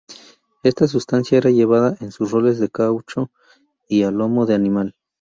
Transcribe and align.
Esta 0.63 0.87
sustancia 0.87 1.37
era 1.37 1.51
llevada 1.51 1.95
en 1.99 2.11
sus 2.11 2.31
roles 2.31 2.57
de 2.59 2.69
caucho 2.69 3.29
y 3.87 4.01
a 4.01 4.09
lomo 4.09 4.47
de 4.47 4.55
animal. 4.55 4.95